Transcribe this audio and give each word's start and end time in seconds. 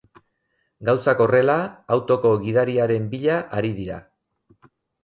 Gauzak 0.89 1.21
horrela, 1.25 1.57
autoko 1.97 2.33
gidariaren 2.47 3.07
bila 3.13 3.39
ari 3.61 3.75
dira. 3.83 4.03